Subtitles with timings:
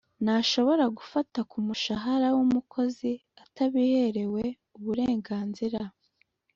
[0.23, 3.11] ntashobora gufata ku mushahara wumukozi
[3.43, 4.43] atabiherewe
[4.75, 5.81] uburenganzira